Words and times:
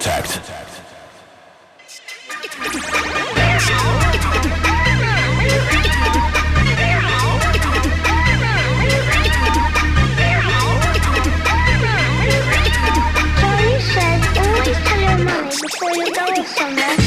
contact. 0.00 0.40
Johnny 13.40 13.80
said 13.80 14.20
tell 14.84 15.00
your 15.00 15.18
mummy 15.24 15.50
before 15.50 15.92
you 15.92 16.14
go 16.14 16.44
somewhere. 16.44 16.99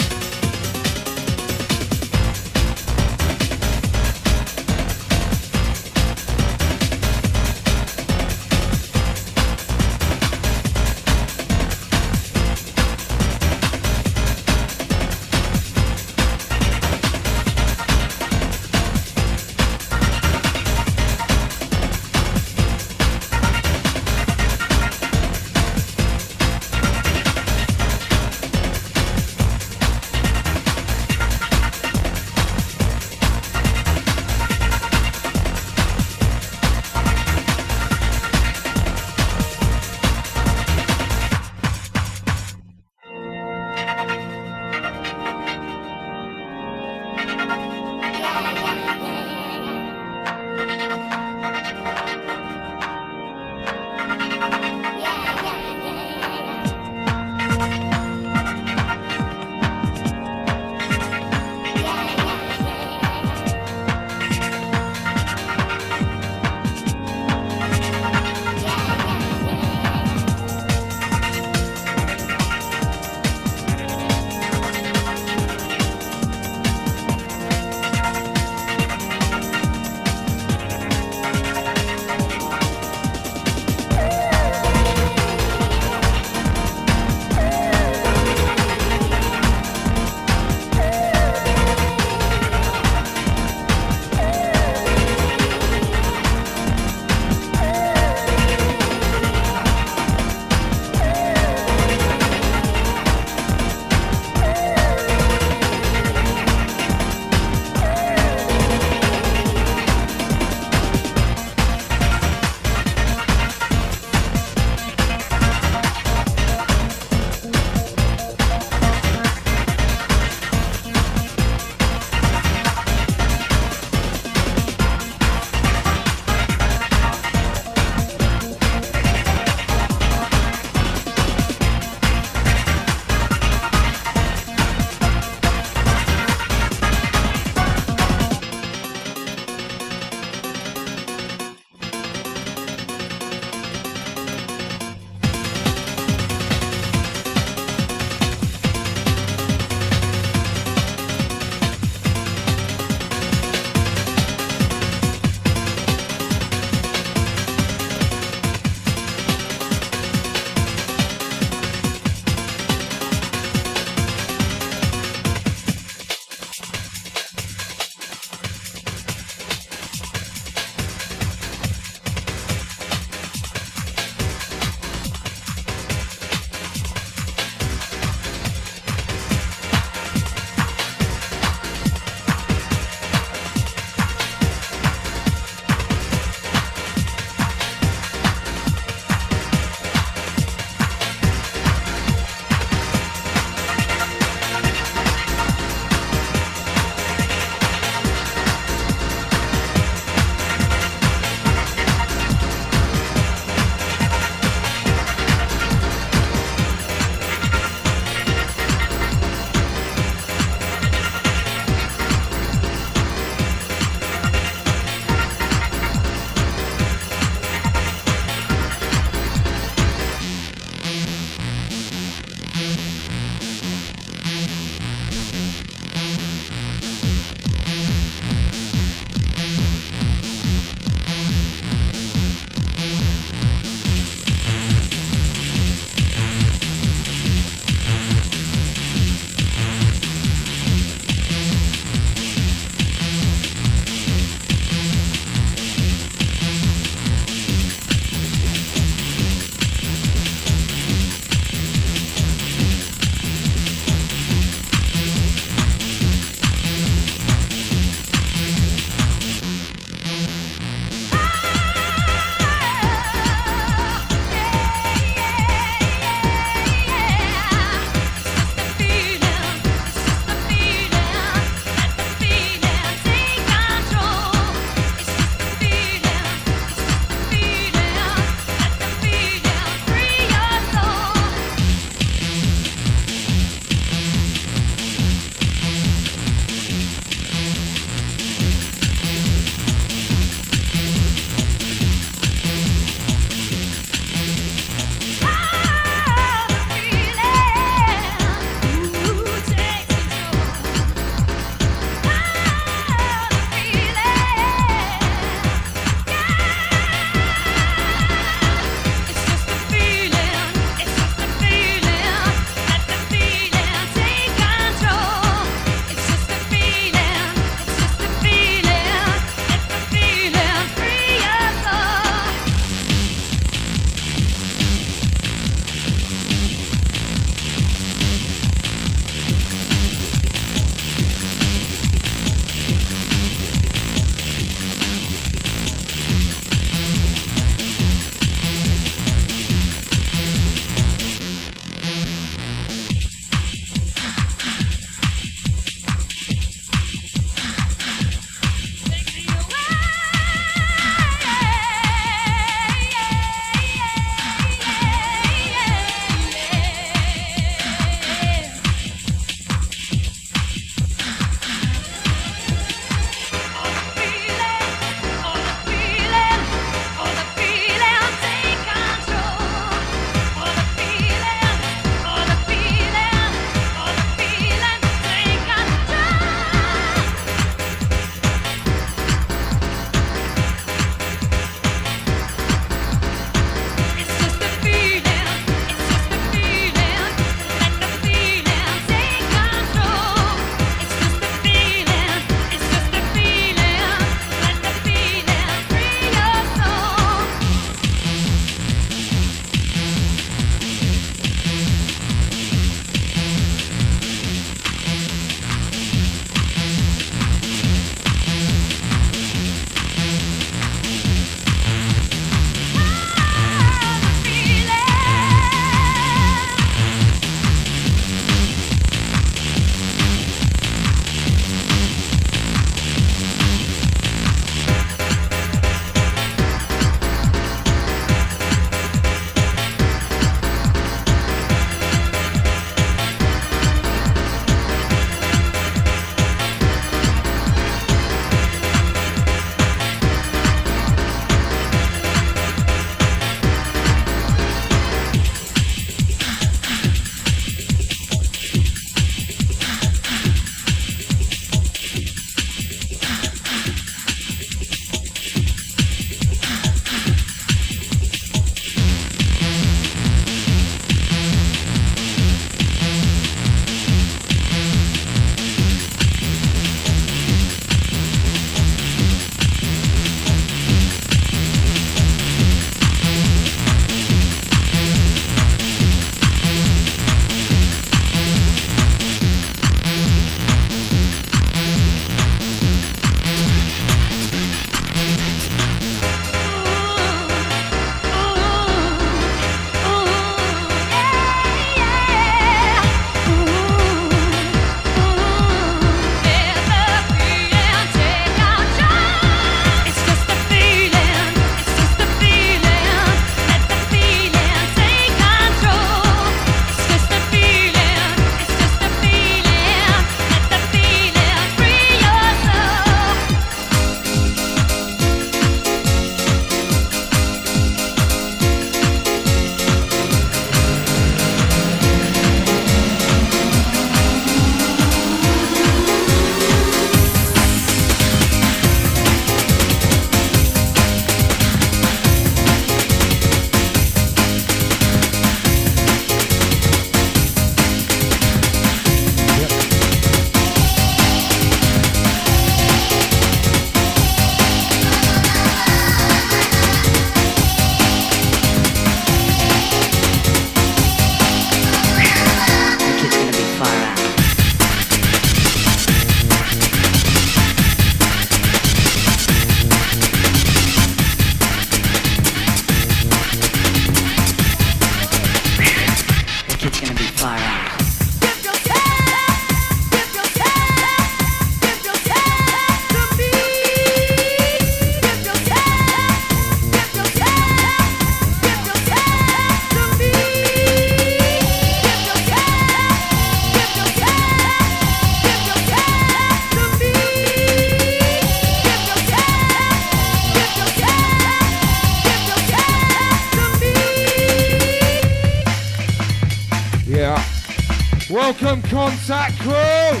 Contact 598.86 599.38
crew. 599.40 600.00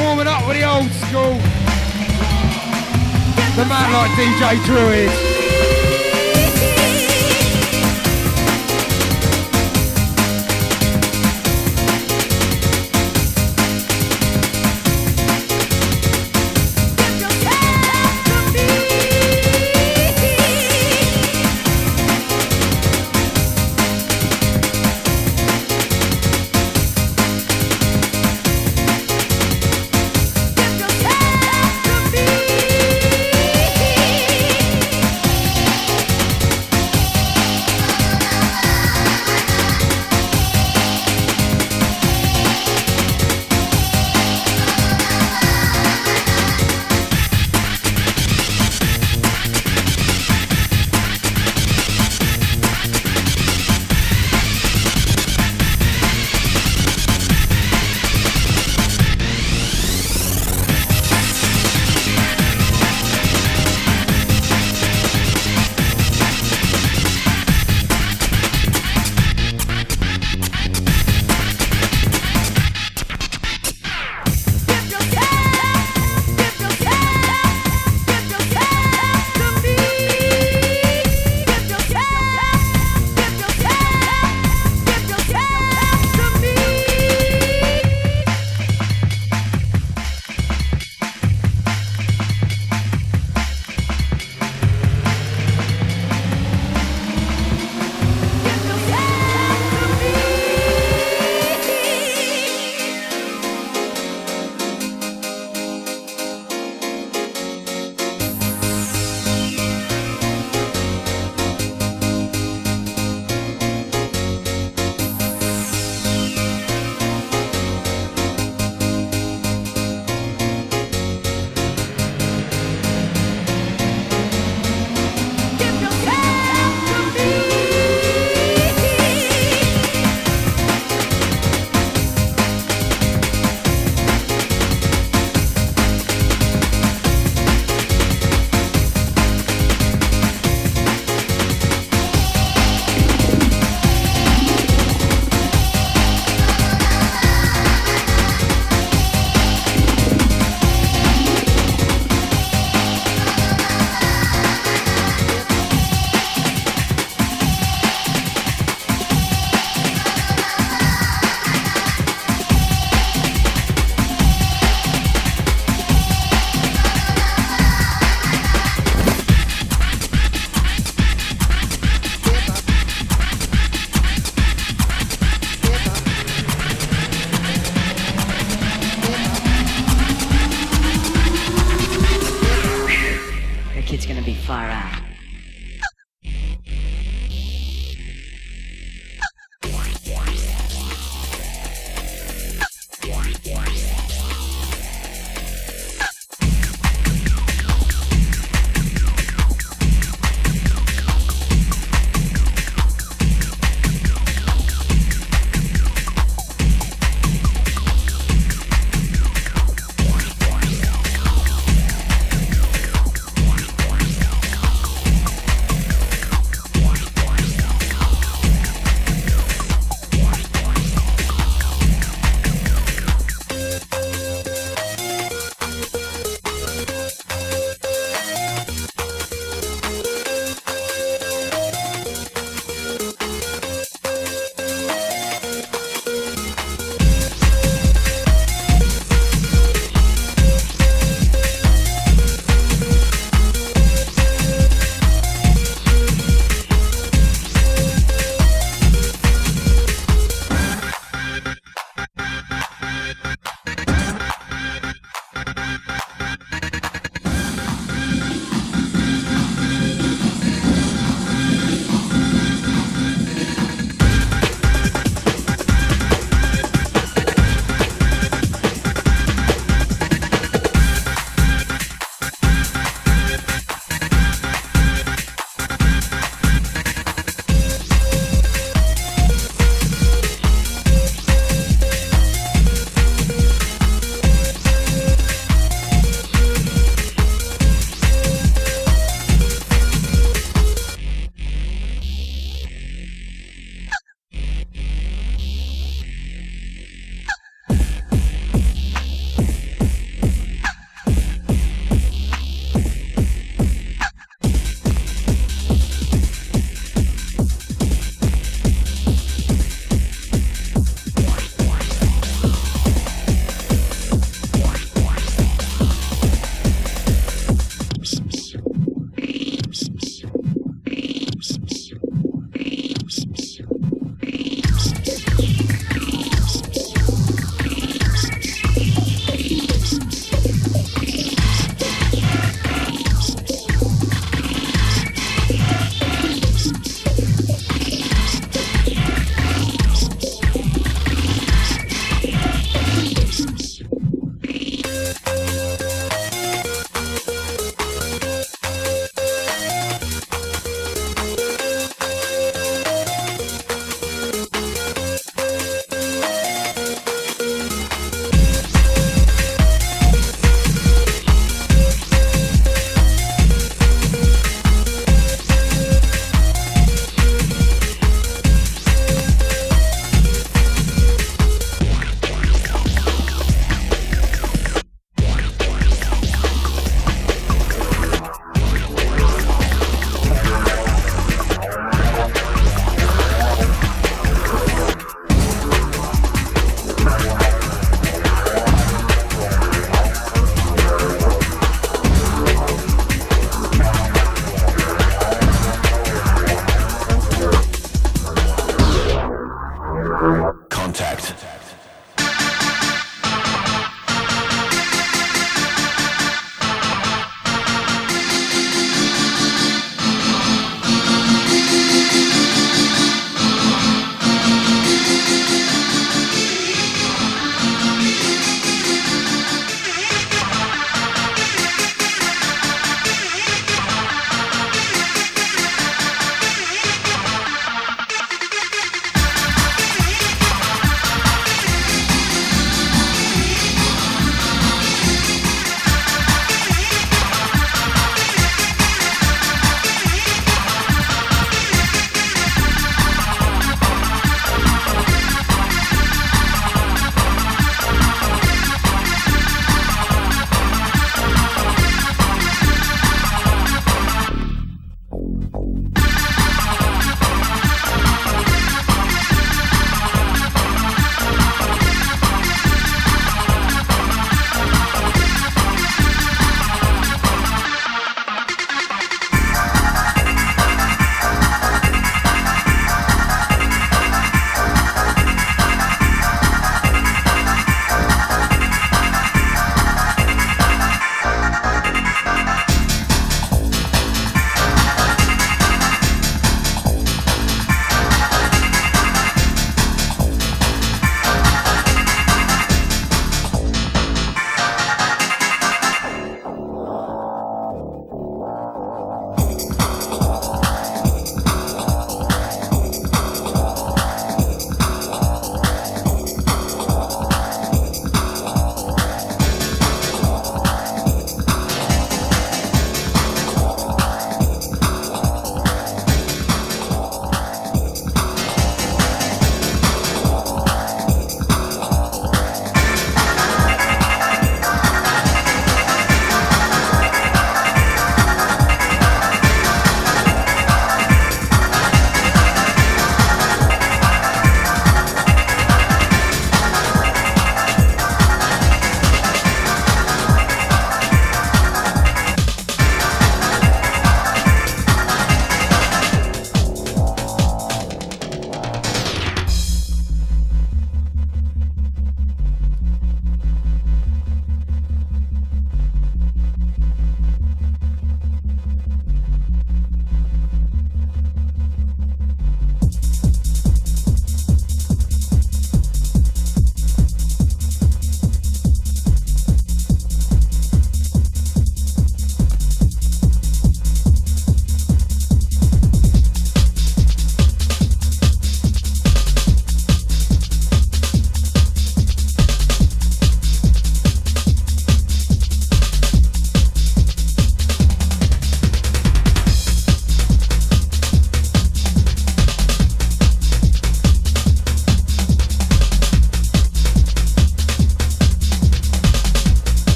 Warming 0.00 0.26
up 0.26 0.46
with 0.48 0.56
the 0.56 0.64
old 0.64 0.90
school. 0.90 1.36
The 3.56 3.64
man 3.68 3.92
like 3.92 4.10
DJ 4.12 4.64
Druid. 4.64 5.35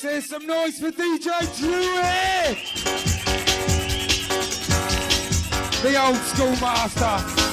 Let's 0.00 0.26
some 0.26 0.46
noise 0.46 0.78
for 0.78 0.92
DJ 0.92 1.26
Druid! 1.58 2.56
The 5.82 6.00
old 6.00 6.16
school 6.18 6.52
master. 6.60 7.47